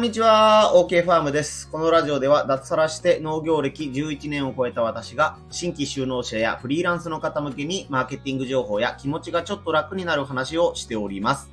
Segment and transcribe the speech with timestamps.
[0.00, 1.68] んにちは、OK ファームです。
[1.68, 11.50] このラジオでは脱サラして農業歴11年を超えた私が新規就農者やフリーランスの方向けにマーケティング情報や気持ちがちょっと楽になる話をしております。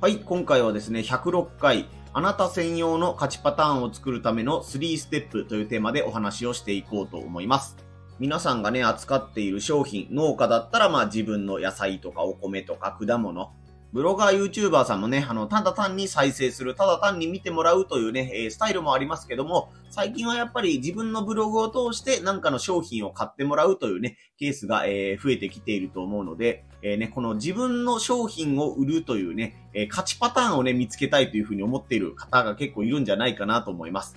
[0.00, 7.76] はい、今回はですね、106回、あなた専用の勝ちパターンを作るための3ステップというテーマでお話をしていこうと思います。
[8.20, 13.50] 皆さんがね、扱っている商品、農家だったらまあ自分の野菜とかお米とか果物、
[13.92, 34.16] ブロガー、YouTuber さんもね、あの、ただ単に再生する、ただ単に見てもらうというね、えー、スタイルもありますけども、最近はやっぱり自分のブログを通して何かの商品を買ってもらうというね、ケースが、えー、増えてきていると思うので、えー、ね、この自分の商品を売るというね、え勝ちパターンをね、見つけたいというふうに思っている方が結構いるんじゃないかなと思います。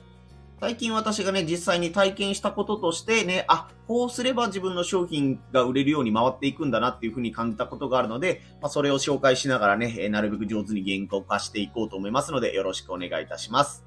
[0.64, 13.84] 最近私がね、実際に体験したこととしてね、あ、こうすれば自分の商品が売れるように回っていくんだなっていうふうに感じたことがあるので、まあ、それを紹介しながらね、なるべく上手に言語化していこうと思いますので、よろしくお願いいたします。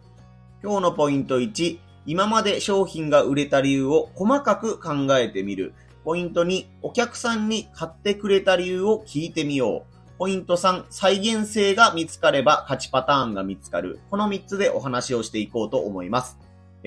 [0.62, 5.72] 今日のポイント1、今まで商品が売れた理由を細かく考えてみる。
[6.04, 10.18] ポイント2、お客さんに買ってくれた理由を聞いてみよう。
[10.18, 13.98] ポイント3、再現性が見つかれば勝ちパターンが見つかる。
[14.10, 16.38] この3つでお話をしていこうと思います。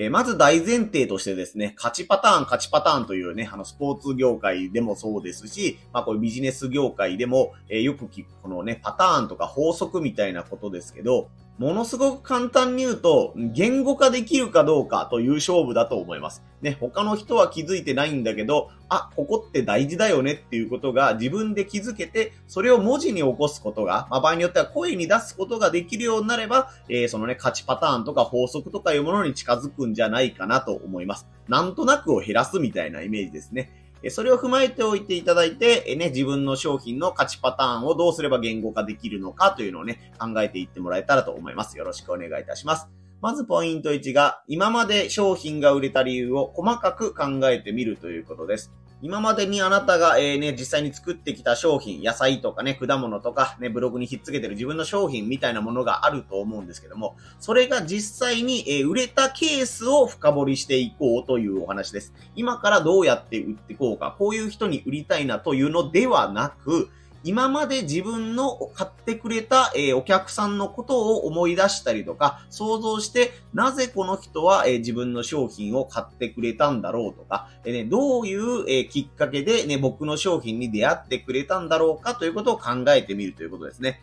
[0.02, 11.28] えー、まず大前提としてですね、勝ちパターン、勝ちパターンというね、あの、スポーツ業界でもそうですし、まあ、こういうビジネス業界でも、えー、よく聞くこのね、パターンとか法則みたいなことですけど、
[11.60, 16.42] ものすごく簡単に言うと、言語化できるかどうかという勝負だと思います。
[16.62, 31.26] ね、他の人は気づいてないんだけど、あ、ここって大事だよねっていうことが自分で気づけて、それを文字に起こすことが、まあ、場合によっては声に出すことができるようになれば、えー、そのね、勝ちパターンとか法則とかいうものに近づくんじゃないかなと思います。
[31.46, 33.79] なんとなくを減らすみたいなイメージですね。
[34.08, 41.76] それを踏まえておいていただいて、ね、自分の商品の価値パターンをどうすれば言語化できるのかというのをね、考えていってもらえたらと思います。
[41.76, 42.88] よろしくお願いいたします。
[43.20, 48.72] まずポイント1が、今まで商品が売れた理由を細かく考えてみるということです。
[49.02, 62.12] 今までにあなたが、えー、ね、実際に作ってきた商品、野菜とかね、果物とか、ね、ブログにひっつけてる自分の商品みたいなものがあると思うんですけども、それが実際に、えー、売れたケースを深掘りしていこうというお話です。
[62.36, 66.90] 今からどうやって売っていこうか、こういう人に売りたいなというのではなく、
[67.22, 84.02] 今まで自分の買ってくれた、え、お客さんのことを思い出したりとか、想像して、なぜこの人は、え、自分の商品を買ってくれたんだろうとか、え、ね、どういう、えきっかけで、ね、僕の商品に出会ってくれたんだろうかということを考えてみるということですね。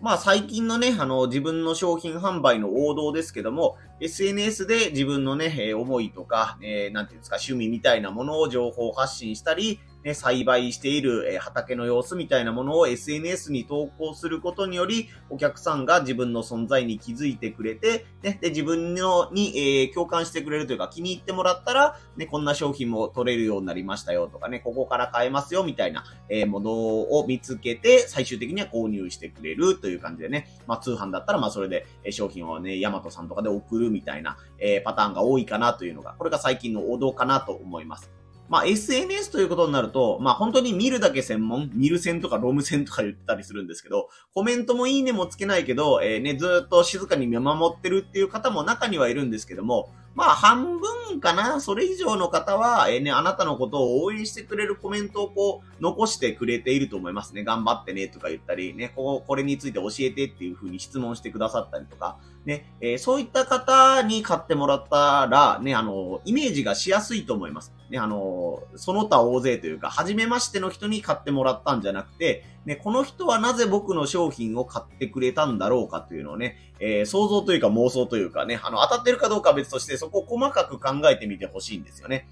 [0.00, 38.12] まあ最近のね、あの、自分の商品販売の王道ですけども、SNS で自分のね、思いとか、えー、なんていうんですか、趣味みたいなものを情報発信したり、ね、栽培している、え畑の様子みたいなものを SNS に投稿することにより、お客さんが自分の存在に気づいてくれて、ね、で、自分のに、えー、共感してくれるというか気に入ってもらったら、ね、こんな商品も取れるようになりましたよとかね、ここから買えますよみたいな、えー、ものを見つけて、最終的には購入してくれるという感じでね、まあ通販だったら、まあそれで、え商品をね、ヤマトさんとかで送るみたいな、えー、パターンが多いかなというのが、これが最近の王道かなと思います。
[38.48, 57.44] まあ、SNS ということになると、まあ、本当に見るだけ専門、見る線とかロム線とか言ってたりするんですけど、コメントもいいねもつけないけど、えー、ね、ずっと静かに見守ってるっていう方も中にはいるんですけども、まあ、半分かなそれ以上の方は、えー、ね、あなたのことを応援してくれるコメントをこう、残してくれていると思いますね。
[57.44, 67.72] 頑張ってねとか言ったり、ね、ここれについて教えてっていう風に質問してくださったりとか、ね、えー、そういった方に買ってもらったら、ね、あの、イメージがしやすいと思います。
[67.90, 82.28] ね、あの、その他大勢というか、初めましての人に買ってもらったんじゃなくて、ね、この人はなぜ僕の商品を買ってくれたんだろうかというのをね、えー、想像というか妄想というかね、あの、当たってるかどうかは別として、そこを細かく考えてみてほしいんですよね。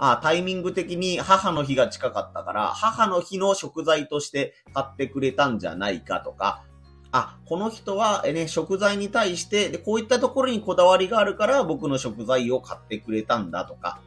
[0.00, 6.62] あタイミング的に母の日が近かったから、母の日の食材として買ってくれたんじゃないかとか、
[7.10, 14.00] あ、この人は、ね、食材に対して、で、こういったところにこだわりがあるから僕の食材を買ってくれたんだとか、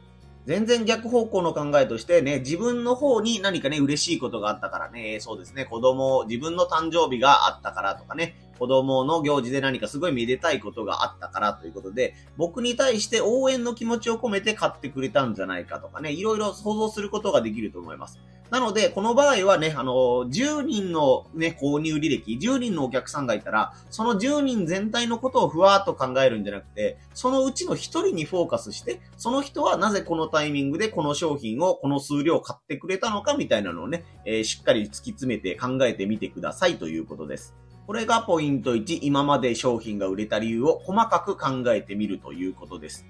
[0.46, 18.18] 全然逆方向の考えとしてね、自分の方に何かね、嬉しいことがあったからね、そうですね、子供、自分の誕生日があったからとかね、子供の行事で何かすごいめでたいことがあったからということで、僕に対して応援の気持ちを込めて買ってくれたんじゃないかとかね、いろいろ想像することができると思います。
[18.52, 19.92] なので、この場合はね、あの、
[20.28, 37.56] 10人のね、購入履歴、10人のお客さんがいたら、その10人全体のことをふわーっと考えるんじゃなくて、そのうちの1人にフォーカスして、その人はなぜこのタイミングでこの商品をこの数量買ってくれたのかみたいなのをね、えー、しっかり突き詰めて考えてみてくださいということです。
[37.86, 43.06] これがポイント1、今まで商品が売れた理由を細かく考えてみるということです。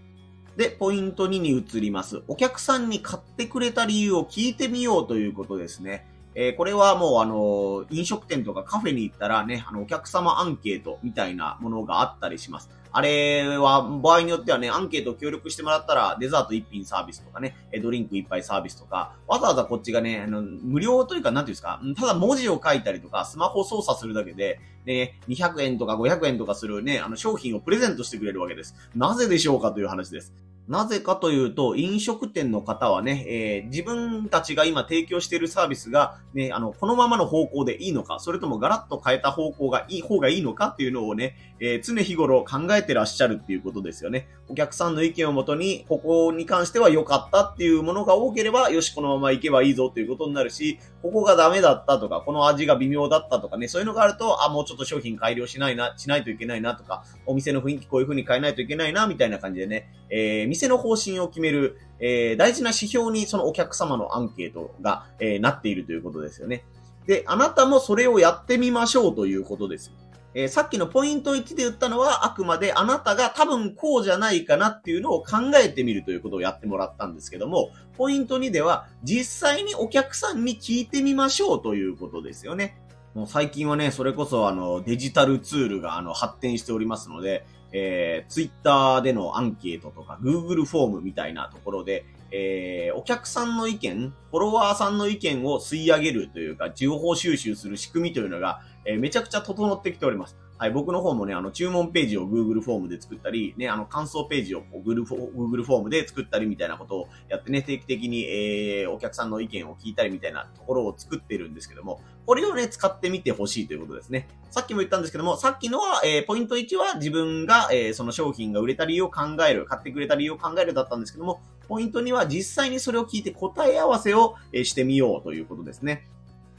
[0.56, 2.22] で、ポイント2に移ります。
[2.28, 6.06] お客さんに買ってくれた理由を聞いてみようということですね。
[6.34, 12.70] えー、これはもうあの、飲食店とかカフェに行ったらね、あの、お客様アンケートみたいなものがあったりします。
[12.94, 28.74] あれは、場合によってはね、アンケート協力してもらったら、デザート1品サービスとかね、ドリンク1杯サービスとか、わざわざこっちがね、あの、無料というか、なんていうんですか、ただ文字を書いたりとか、スマホ操作するだけで、ね、200円とか500円とかするね、あの、商品をプレゼントしてくれるわけです。
[28.94, 30.34] なぜでしょうかという話です。
[30.68, 44.28] なぜかというと、飲食店の方はね、えー、自分たちが今提供しているサービスが、ね、あの、このままの方向でいいのか、それともガラッと変えた方向がいい方がいいのかっていうのをね、えー、常日頃考えてらっしゃるっていうことですよね。
[44.48, 66.64] お客さんの意見をもとに、ここに関しては良かったっていうものが多ければ、よし、このまま行けばいいぞということになるし、ここがダメだったとか、この味が微妙だったとかね、そういうのがあると、あ、もうちょっと商品改良しないな、しないといけないなとか、お店の雰囲気こういう風に変えないといけないな、みたいな感じでね、えー、店の方針を決める、えー、大事な指標にそのお客様のアンケートが、えー、なっているということですよね。
[67.06, 69.92] で、あなたもそれをやってみましょうということです。
[70.34, 82.78] えー、さっきのポイント1で言ったのは、あくまであなたが多分こうじゃないかなっていうのを考えてみるということをやってもらったんですけども、ポイント2では、実際にお客さんに聞いてみましょうということですよね。
[83.14, 100.36] もう最近はね、それこそあの、デジタルツールがあの、発展しておりますので、えー、ツイッターでのアンケートとか、Google フォームみたいなところで、えー、お客さんの意見、フォロワーさんの意見を吸い上げるというか、情報収集する仕組みというのが、えー、めちゃくちゃ整ってきております。
[100.62, 114.28] はい、僕の方もね、あの、注文ページを Google フォームで作ったり、ね、あの、感想ページを Google フォームで作ったりみたいなことをやってね、定期的に、えー、お客さんの意見を聞いたりみたいなところを作ってるんですけども、これをね、使ってみてほしいということですね。
[114.52, 126.06] さっきも言ったんですけども、さっきのは、えー、ポイント1は自分が、えー、その商品が売れた理由を考える、買ってくれた理由を考えるだったんですけども、ポイント2は実際にそれを聞いて答え合わせを、え、してみようということですね。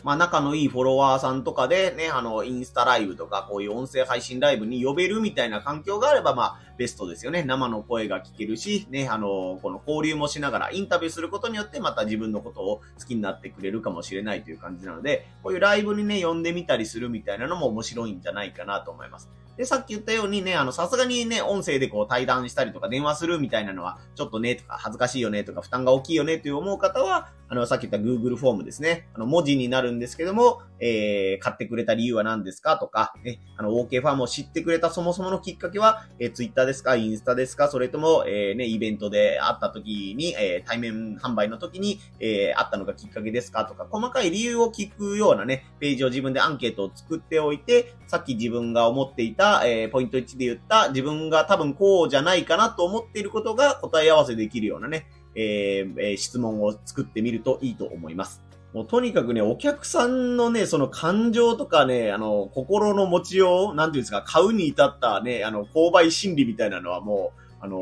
[0.03, 7.43] まあ、仲のいいフォロワーさんとかでね、あの、インスタライブとか、こういう音声配信ライブに呼べるみたいな環境があれば、まあ、ベストですよね。
[7.43, 19.29] 生の声が聞けるし、ね、あの、この交流もしながら、インタビューすることによって、また自分のことを好きになってくれるかもしれないという感じなので、こういうライブにね、呼んでみたりするみたいなのも面白いんじゃないかなと思います。
[19.57, 29.07] で、さっき言ったようにね、あの、さすがにね、音声でこう対談したりとか電話するみたいなのは、ちょっとね、とか恥ずかしいよね、とか負担が大きいよね、という思う方は、あの、さっき言った Google フォームですね。
[29.13, 32.79] あの、文字になるんですけども、えー、買ってくれた理由は何ですか？
[32.79, 36.95] とか、ね、あの、OK ファームを知ってくれたそもそものきっかけは、えー、Twitter ですか？
[36.95, 37.67] インスタですか？
[37.67, 43.65] それとも、えー、ね、イベントで会った時に、えー、対面販売の時に、えー、会ったのがきっかけですか？
[43.65, 58.41] とか、細かい理由を聞くようなね、ページを自分でアンケートを作っておいて、さっき自分が思っていた、えー、ポイント1で言った自分が多分こうじゃないかなと思っていることが答え合わせできるようなね、えー、質問を作ってみるといいと思います。
[58.73, 67.77] もうとにかくね、お客さんのね、その感情とかね、あの、心の持ちよう、なんていうんですか、買うに至ったね、あの、購買心理みたいなのはもう、あの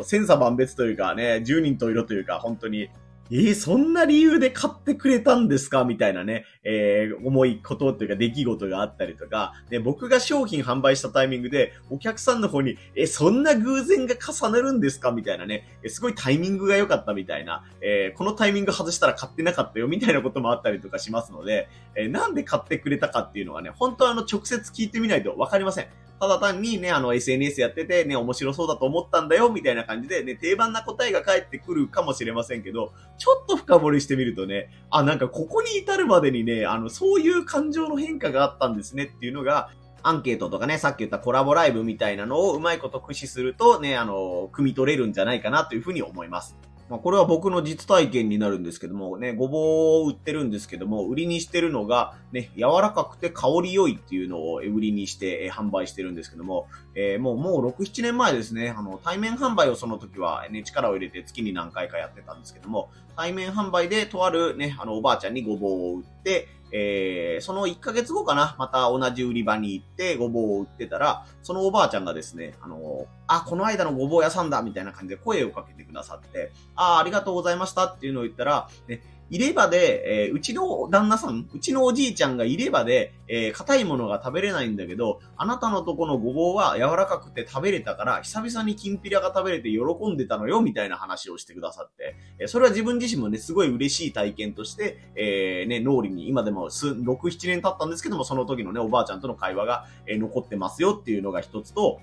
[0.00, 2.88] ー、千差万別というかね、十人十色というか、本当に、
[3.34, 5.84] えー、そんな理由で買ってくれたんですか？
[5.84, 15.12] みたいなね、えー、重いことっていうか出来事があったりとか、で、僕が商品販売したタイミングで、お客さんの方に、えー、そんな偶然が重なるんですか？
[15.12, 25.86] みたいなね、え、すごいタイミングが良かったみたいな、え、このタイミング外したら買ってなかったよみたいなこともあったりとかしますので、えー、なんで買ってくれたかっていうのはね、本当はあの直接聞いてみないとわかりません。
[26.22, 39.70] ただ単にね、あの SNS やっててね、面白そうだと思ったんだよ、みたいな感じでね、定番な答えが返ってくるかもしれませんけど、ちょっと深掘りしてみるとね、あ、なんかここに至るまでにね、あの、そういう感情の変化があったんですねっていうのが、
[40.04, 46.56] アンケートとかね、さっき言ったコラボライブみたいなのをうまいこと駆使するとね、あの、汲み取れるんじゃないかなというふうに思います。
[46.88, 89.78] まあ、これは僕の実体験になるんですけども、ね、ごぼうを売ってるんですけども、売りにしてるのが、ね、柔らかくて香り良いっていうのを売りにして、え販売してるんですけども、えー、もう、もう6、7年前ですね、あの、対面販売をその時はね、力を入れて月に何回かやってたんですけども、対面販売でとあるね、あの、おばあちゃんにごぼうを売って、えー、その1ヶ月後かな、また同じ売り場に行ってごぼうを売ってたら、そのおばあちゃんがですね、あの、あ、この間のごぼう屋さんだ、みたいな感じで声をかけてくださって、あ、ありがとうございましたっていうのを言ったら、ね、いればで、えー、うちの旦那さん、うちのおじいちゃんがいればで、えー、硬いものが食べれないんだけど、あなたのとこのごぼうは柔らかくて食べれたから、久々にきんぴらが食べれて喜
[90.12, 102.02] んでたのよ、みたいな話をしてくださって、えー、それは自分自身もね、すごい嬉しい体験として、えー、ね、脳裏に今でもす、6、7年経ったんですけども、その時のね、おばあちゃんとの会話が、えー、残ってますよっていうのが一つと、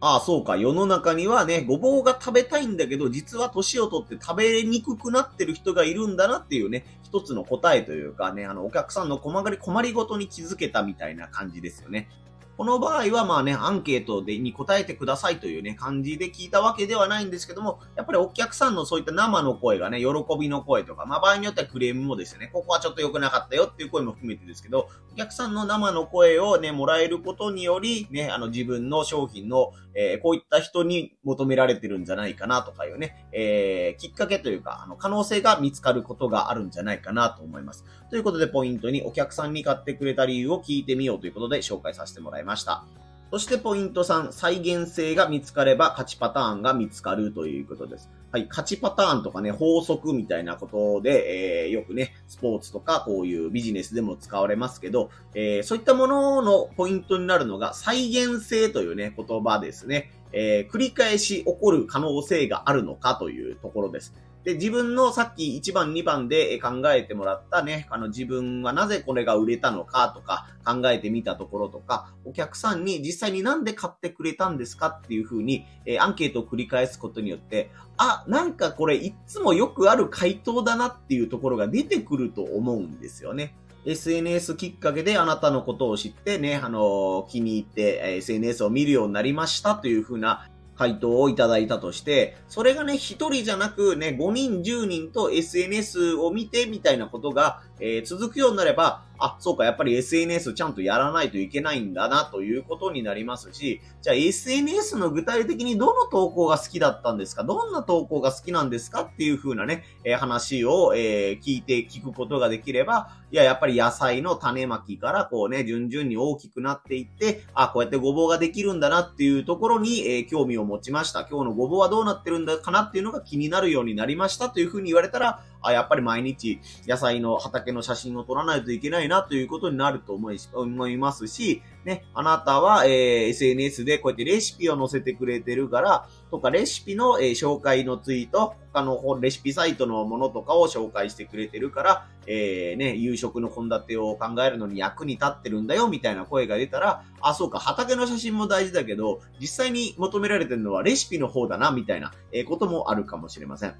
[0.00, 0.56] ああ、そうか。
[0.56, 12.08] 世の中にはね、ごぼうが食べたいんだけど、実は年を取って食べにくくなってる人がいるんだなっていうね、一つの答えというかね、あの、お客さんの困り、困りごとに気づけたみたいな感じですよね。
[12.56, 20.06] この場合はまあね、アンケートでに答えてくださいというね、感じで聞いたわけではないんですけども、やっぱりお客さんのそういった生の声がね、喜
[20.40, 37.84] びの声とか、まあ場合によってはクレームもですね、ここはちょっと良くなかったよっていう声も含めてですけど、お客さんの生の声をね、もらえることにより、ね、あの自分の商品の、えー、こういった人に求められてるんじゃないかなとかいうね、えー、きっかけというか、あの、可能性が見つかることがあるんじゃないかなと思います。
[38.10, 42.84] ということで、ポイントにお客さんに買ってくれた理由を聞いてみようということで紹介させてもらいました。
[43.30, 48.10] そしてポイント3、再現性が見つかれば勝ちパターンが見つかるということです。
[48.32, 60.10] はい、勝ちパターンとかね、法則みたいなことで、えー、よくね、スポーツとかこういうビジネスでも使われますけど、えー、そういったもののポイントになるのが再現性というね、言葉ですね。
[60.32, 64.12] えー、繰り返し起こる可能性があるのかというところです。
[64.46, 83.56] で、自分のさっき1番2番で考えてもらったね、あの自分はなぜこれが売れたのかとか考えてみたところとか、お客さんに実際になんで買ってくれたんですかっていうふうに、えー、アンケートを繰り返すことによって、あ、なんかこれいつもよくある回答だなっていうところが出てくると思うんですよね。
[83.84, 107.44] SNS きっかけであなたのことを知ってね、あの、気に入って SNS を見るようになりましたというふうな回答をいただいたとして、それがね、一人じゃなくね、5人、10人と SNS を見てみたいなことが、えー、続くようになれば、あ、そうか、やっぱり SNS ちゃんとやらないといけないんだなということになりますし、じゃあ SNS の具体的にどの投稿が好きだったんですか？
[107.44, 121.24] どんな投稿が好きなんですかっていう風なね、えー、話を、えー、聞いて聞くことができれば、いや、やっぱり野菜の種まきからこうね、順々に大きくなっていって、あ、こうやってごぼうができるんだなっていうところに、えー、興味を持ちました。
[121.24, 153.74] 今日のごぼうはどうなってるんだかなっていうのが気になるようになりましたという風に言われたら、あ、やっぱり毎日野菜の畑の写真を撮らないといけないなということになると思い思いますし、ね、あなたは、えー、SNS でこうやってレシピを載せてくれてるから、とかレシピの、えー、紹介のツイート、他のレシピサイトのものとかを紹介してくれてるから、えー、ね、夕食の献立を考えるのに役に立ってるんだよ、みたいな声が出たら、あ、そうか、畑の写真も大事だけど、実際に求められてるのはレシピの方だな、みたいな、えこともあるかもしれません。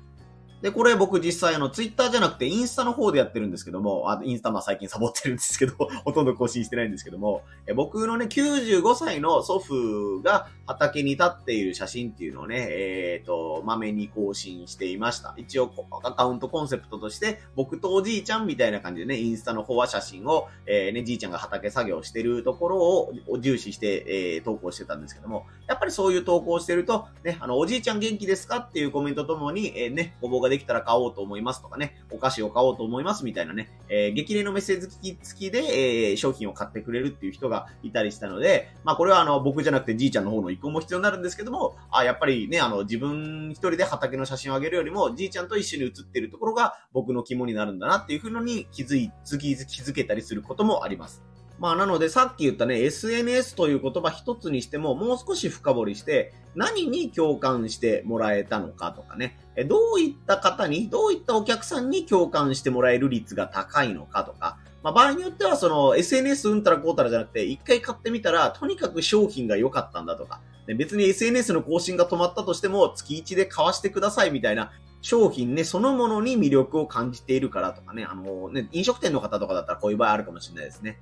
[0.62, 15.34] で、これ僕実際あの、ツイッターじゃなくてインスタの方でやってるんですけども、あインスタまあ最近サボってるんですけど、 ほとんど更新してないんですけども、え僕のね、95歳の祖父が畑に立っている写真っていうのをね、えっ、ー、と、まめに更新していました。
[15.36, 15.70] 一応、
[16.02, 24.04] アカウントコンセプトとして、僕とおじいちゃんみたいな感じでね、インスタの方は写真を、えー、ね、じいちゃんが畑作業してるところを重視して、
[24.36, 51.22] えー、投稿してたんですけども、やっぱりそういう投稿してると、ね、あの、おじいちゃん元気ですかっていうコメントともに、えー、ね、ごぼうがができたら買おうと思いますとかね、お菓子を買おうと思いますみたいなね、えー、激励のメッセージ付きで、えー、商品を買ってくれるっていう人がいたりしたので、まあこれはあの、僕じゃなくてじいちゃんの方の意向も必要になるんですけども、あ、やっぱりね、あの、自分一人で畑の写真をあげるよりも、じいちゃんと一緒に写ってるところが僕の肝になるんだなっていうふうのに気づい、次気づけたりすることもあります。
[51.58, 70.40] まあなのでさっき言ったね、SNS という言葉一つにしてももう少し深掘りして何に共感してもらえたのかとかね、どういった方に、どういったお客さんに共感してもらえる率が高いのかとか、まあ場合によってはその SNS うんたらこうたらじゃなくて一回買ってみたらとにかく商品が良かったんだとか、
[70.76, 80.98] 別に SNS の更新が止まったとしても月1で買わしてくださいみたいな商品ね、そのものに魅力を感じているからとかね、あのね、飲食店の方とかだったらこういう場合あるかもしれないですね。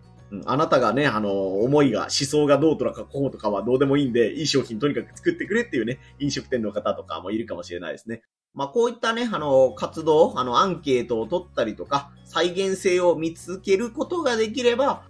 [0.46, 8.22] あなたがね、あの、思いが、思想がどうとかこうとかはどうでもいいんで、いい商品とにかく作ってくれっていうね、飲食店の方とかもいるかもしれないですね。
[8.54, 15.02] まあ、こういったね、あの、活動、あの、アンケートを取ったりとか、再現性を見つけることができれば、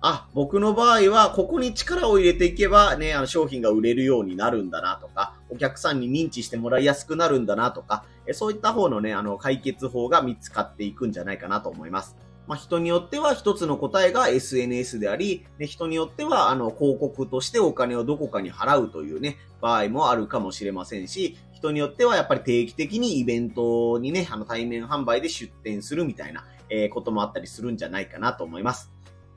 [0.00, 12.16] あ、僕の場合は、ここに力を入れていけばね、あの、商品が売れるようになるんだなとか、お客さんに認知してもらいやすくなるんだなとか、そういった方のね、あの、解決法が見つかっていくんじゃないかなと思います。
[12.46, 28.92] まあ、人によっては一つの答えが SNS であり、ね、人によっては、あの、広告としてお金をどこかに払うというね、場合もあるかもしれませんし、人によってはやっぱり定期的にイベントにね、あの、対面販売で出店するみたいな、えー、こともあったりするんじゃないかなと思います。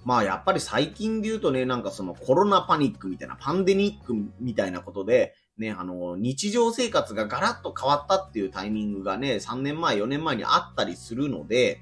[0.05, 11.81] まあやっぱり最近で言うとね、なんかそのコロナパニックみたいな、パンデミックみたいなことで、ね、あの、日常生活がガラッと変わったっていうタイミングがね、3年前、4年前にあったりするので、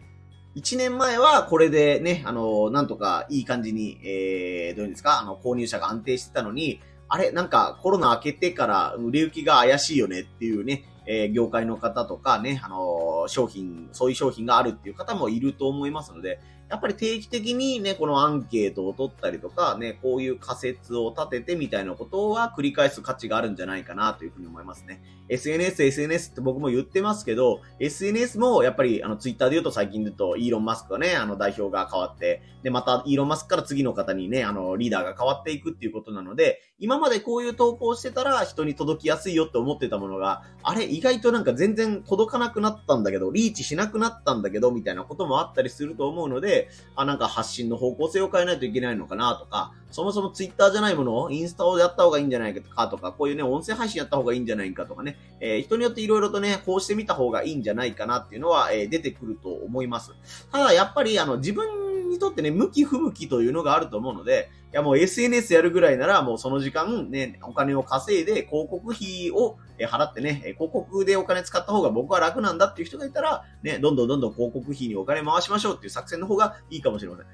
[0.58, 25.01] 1年前はこれでね、あの、なんとかいい感じに、えー、どういうんですか、あの、購入者が安定してたのに、あれ、なんかコロナ明けてから売れ行きが怪しいよねっていうね、えー、業界の方とかね、あのー、商品、そういう商品があるっていう方もいると思いますので、やっぱり定期的にね、このアンケートを取ったりとか、ね、こういう仮説を立ててみたいなことは繰り返す価値があるんじゃないかなというふうに思いますね。
[25.29, 46.57] SNS、SNS って僕も言ってますけど、SNS もやっぱりあのツイッターで言うと最近で言うとイーロン・マスクがね、あの代表が変わって、で、またイーロン・マスクから次の方にね、あのリーダーが変わっていくっていうことなので、今までこういう投稿してたら人に届きやすいよって思ってたものが、あれ意外となんか全然届かなくなったんだけど、リーチしなくなったんだけど、みたいなこともあったりすると思うので、
[46.96, 60.14] あ、なんか発信の方向性を変えないといけないのかなとか、そもそもツイッターじゃないものをインスタをやった方がいいんじゃないかとか、こういうね、音声配信やった方がいいんじゃないかとかね、えー、人によっていろいろとね、こうしてみた方がいいんじゃないかなっていうのは、えー、出てくると思います。
[60.52, 77.28] ただ、やっぱり、あの、自分にとってね、向き不向きというのがあると思うので、いやもう SNS やるぐらいならもうその時間ね、お金を稼いで広告費を払ってね、広告でお金使った方が僕は楽なんだっていう人がいたら、ね、どんどんどんどん広告費にお金回しましょうっていう作戦の方がいいかもしれません。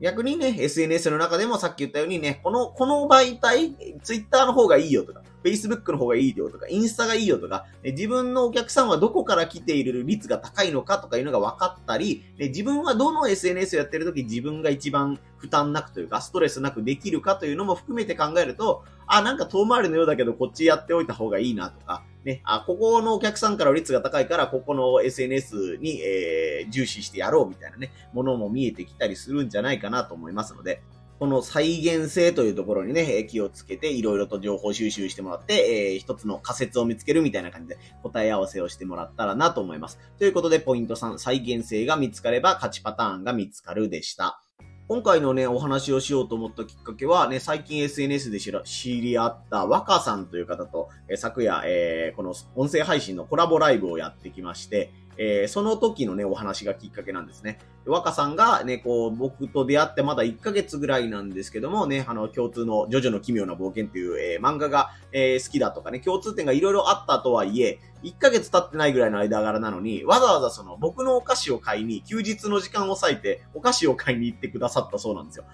[0.00, 30.82] 逆にね、SNS の中でもさっき言ったようにね、この、この媒体、Twitter の方がいいよとか、Facebook の方がいいよとか、インスタがいいよとか、自分のお客さんはどこから来ている率が高いのかとかいうのが分かったり、自分はどの SNS をやってる時自分が一番負担なくというか、ストレスなくできるかというのも含めて考えると、あ、なんか遠回りのようだけどこっちやっておいた方がいいなとか、ね、あ、ここのお客さんから率が高いから、ここの SNS に、えー、重視してやろうみたいなね、ものも見えてきたりするんじゃないかなと思いますので、
[31.18, 39.98] この再現性というところにね、気をつけて、いろいろと情報収集してもらって、えー、一つの仮説を見つけるみたいな感じで答え合わせをしてもらったらなと思います。
[40.18, 44.40] ということで、ポイント3、再現性が見つかれば勝ちパターンが見つかるでした。
[44.86, 48.52] 今回のね、お話をしようと思ったきっかけはね、最近 SNS で知
[49.00, 57.58] り合った若さんという方と、え、昨夜、えー、この音声配信のコラボライブをやってきまして、えー、その時のね、お話がきっかけなんですね。
[57.84, 75.44] 若さんがね、こう、僕と出会ってまだ1ヶ月ぐらいなんですけどもね、あの、共通のジョジョの奇妙な冒険っていう、えー、漫画が、えー、好きだとかね、共通点がいろいろあったとはいえ、1ヶ月経ってないぐらいの間柄なのに、わざわざその僕のお菓子を買いに、休日の時間を割いて、お菓子を買いに行ってくださったそうなんですよ。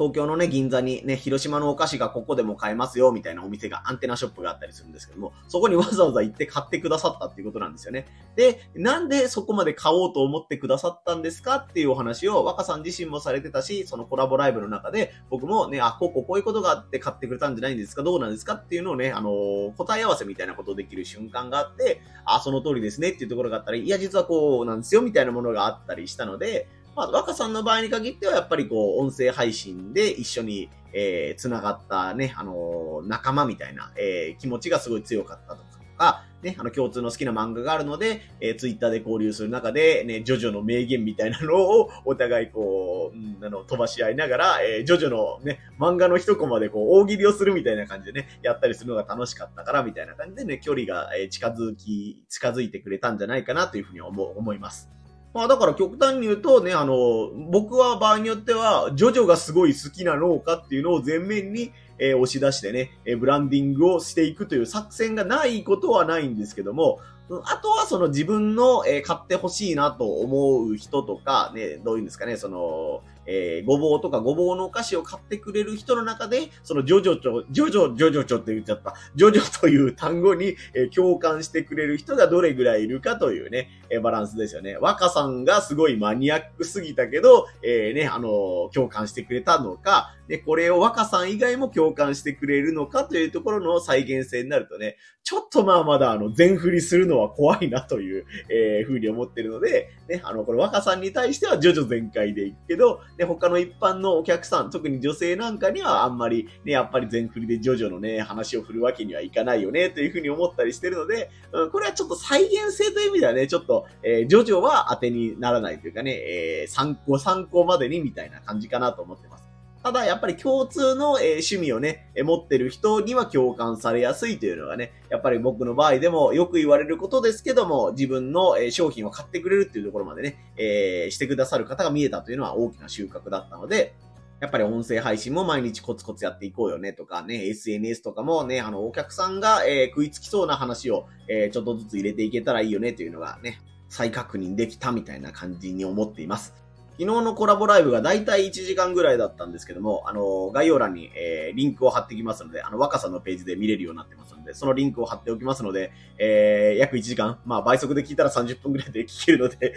[0.00, 8.06] 東京のね、銀座にね、広島のお菓子がここでも買えますよ、みたいなお店が、アンテナショップがあったりするんですけども、そこにわざわざ行って買ってくださったっていうことなんですよね。
[8.34, 11.56] で、なんでそこまで買おうと思ってくださったんですか？
[11.56, 18.02] っていうお話を、若さん自身もされてたし、そのコラボライブの中で、僕もね、あ、こここういうことがあって買ってくれたんじゃないんですか？
[18.02, 18.54] どうなんですか？
[18.54, 35.62] っていうのをね、あのー、答え合わせみたいなことをできる瞬間があって、あ、その通りですねっていうところがあったり、いや、実はこうなんですよ、みたいなものがあったりしたので、まあ、若さんの場合に限っては、やっぱりこう、音声配信で一緒に、えー、繋がったね、あのー、仲間みたいな、えー、気持ちがすごい強かったと
[36.00, 54.99] か、ね、あの、共通の好きな漫画があるので、えー、ツイッターで交流する中で、ね、ジョジョの名言みたいなのを、お互いこう、うん、あの、飛ばし合いながら、えー、ジョジョのね、漫画の一コマでこう、大喜利をするみたいな感じでね、やったりするのが楽しかったから、みたいな感じでね、距離が、えー、近づき、近づいてくれたんじゃないかなというふうに思、思います。
[55.32, 66.98] まあだから極端に言うとね、あの、僕は場合によっては、ジョジョがすごい好きな農家っていうのを前面に、えー、押し出してね、えー、ブランディングをしていくという作戦がないことはないんですけども、
[67.44, 84.76] あとはその自分の、えー、買ってほしいなと思う人とか、ね、どういうんですかね、その、えー、ごぼうとかごぼうのお菓子を買ってくれる人の中で、そのジョジョチョ、ジョジョ、ジョジョチョって言っちゃった、ジョジョという単語に、えー、共感してくれる人がどれぐらいいるかというね、えー、バランスですよね。
[84.78, 119.39] 若さんがすごいマニアックすぎたけど、えー、ね、あの共感してくれたのか、で、これを若さん以外も共感してくれるのかというところの再現性になるとね、ちょっとまあまだあの、全振りするのは怖いなという、えー、ふうに思ってるので、ね、あの、これ若さんに対しては徐々全開でいくけど、ね、他の一般のお客さん、特に女性なんかにはあんまりね、やっぱり全振りで徐々のね、話を振るわけにはいかないよね、というふうに思ったりしてるので、うん、これはちょっと再現性という意味ではね、ちょっと、えー、徐々は当てにならないというかね、えー、参考、参考までにみたいな感じかなと思ってます。
[119.82, 133.94] ただ、やっぱり共通の、えー、趣味をね、え、持ってる人には共感されやすいというのがね、やっぱり僕の場合でもよく言われることですけども、自分の、え、商品を買ってくれるっていうところまでね、えしてくださる方が見えたというのは大きな収穫だったので、
[134.40, 146.54] やっぱり音声配信も毎日コツコツやっていこうよねとかね、SNS とかもね、あの、お客さんが、え食いつきそうな話を、えちょっとずつ入れていけたらいいよねというのがね、再確認できたみたいな感じに思っています。
[147.00, 159.72] 昨日のコラボライブがだいたい1時間ぐらいだったんですけども、あの、概要欄に、えー、リンクを貼ってきますので、あの、若さのページで見れるようになってますので、そのリンクを貼っておきますので、えー、約1時間、まあ倍速で聞いたら30分ぐらいで聞けるので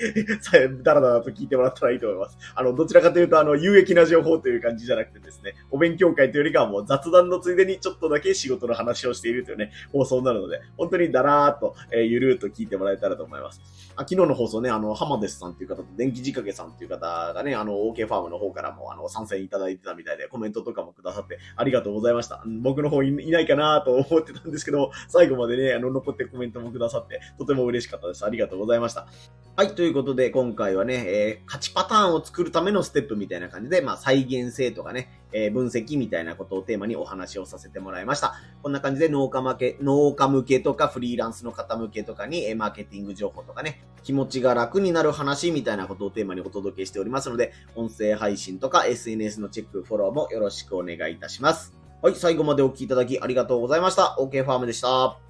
[0.84, 2.38] だらだらと聞いてもらったらいいと思います。
[2.56, 13.62] あの、どちらかというと、あの、有益な情報という感じじゃなくてですね、お勉強会というよりかはもう雑談のついでにちょっとだけ仕事の話をしているというね、放送になるので、本当にだらーっと、えー、ゆるーっと聞いてもらえたらと思います。
[13.96, 22.44] あ昨日の放送ね、あの、浜デスさんという方と電気仕掛けさんという方がね、あの、OK ファームの方からも、あの、参戦いただいてたみたいで、コメントとかもくださって、ありがとうございました。
[22.62, 28.26] 僕の方いないかなと 思ってたんですけど、最後までね、あの、残ってコメントもくださって、とても嬉しかったです。
[28.26, 29.08] ありがとうございました。
[29.56, 38.36] はい、ということで、今回はね、えー、勝ちパターンを作るためのステップみたいな感じで、まあ、再現性とかね、えー、分析みたいなことをテーマにお話をさせてもらいました。
[38.62, 51.74] こんな感じで農家向け、農家向けとかフリーランスの方向けとかに、え、マーケティング情報とかね、気持ちが楽になる話みたいなことをテーマにお届けしておりますので、音声配信とか SNS のチェック、フォローもよろしくお願いいたします。
[52.02, 54.18] はい、最後までお聴きいただきありがとうございました。
[54.20, 55.23] OK ファームでした。